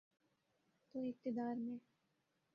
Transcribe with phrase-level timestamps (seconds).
[0.93, 1.77] تو اقتدار میں۔